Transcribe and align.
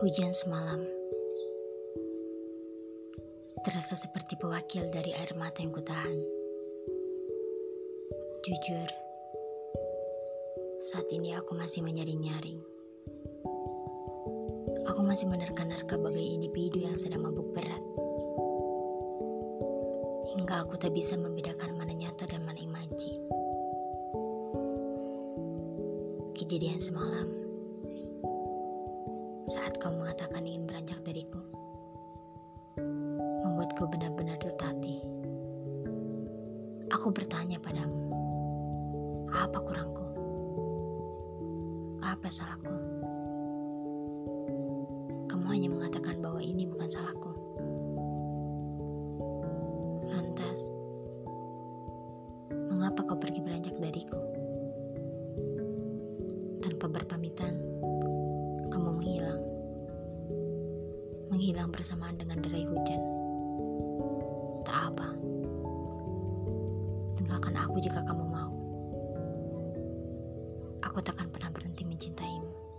Hujan 0.00 0.32
semalam 0.32 0.80
terasa 3.60 3.92
seperti 3.92 4.40
pewakil 4.40 4.88
dari 4.88 5.12
air 5.12 5.36
mata 5.36 5.60
yang 5.60 5.76
kutahan. 5.76 6.16
Jujur, 8.40 8.90
saat 10.80 11.04
ini 11.12 11.36
aku 11.36 11.52
masih 11.52 11.84
menyaring-nyaring. 11.84 12.64
Aku 14.88 15.04
masih 15.04 15.28
menerka-nerka 15.28 16.00
bagai 16.00 16.24
individu 16.24 16.80
yang 16.80 16.96
sedang 16.96 17.28
mabuk 17.28 17.52
berat. 17.52 17.84
Hingga 20.32 20.64
aku 20.64 20.80
tak 20.80 20.96
bisa 20.96 21.20
membedakan 21.20 21.76
mana 21.76 21.92
nyata 21.92 22.24
dan 22.24 22.40
mana 22.48 22.56
imaji. 22.56 23.20
Kejadian 26.40 26.80
semalam, 26.80 27.49
saat 29.50 29.82
kau 29.82 29.90
mengatakan 29.90 30.46
ingin 30.46 30.62
beranjak 30.62 31.02
dariku, 31.02 31.42
membuatku 33.42 33.82
benar-benar 33.90 34.38
tertatih. 34.38 35.02
Aku 36.94 37.10
bertanya 37.10 37.58
padamu, 37.58 38.14
apa 39.26 39.58
kurangku? 39.58 40.06
Apa 41.98 42.30
salahku? 42.30 42.78
Kamu 45.26 45.46
hanya 45.50 45.66
mengatakan 45.66 46.22
bahwa 46.22 46.38
ini 46.38 46.70
bukan 46.70 46.86
salahku. 46.86 47.34
Lantas, 50.14 50.78
mengapa 52.70 53.02
kau 53.02 53.18
pergi 53.18 53.42
beranjak 53.42 53.74
dariku? 53.82 54.14
Tanpa 56.62 56.86
berpamitan, 56.86 57.59
Menghilang 61.30 61.70
bersamaan 61.70 62.18
dengan 62.18 62.42
derai 62.42 62.66
hujan. 62.66 63.00
Tak 64.66 64.92
apa. 64.92 65.08
Tinggalkan 67.14 67.54
aku 67.54 67.78
jika 67.78 68.02
kamu 68.02 68.26
mau. 68.26 68.52
Aku 70.82 70.98
takkan 70.98 71.30
pernah 71.30 71.54
berhenti 71.54 71.86
mencintaimu. 71.86 72.69